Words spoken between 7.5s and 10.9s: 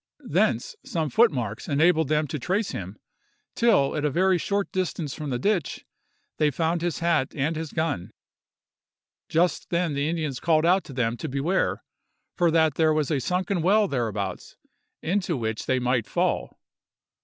his gun. Just then the Indians called out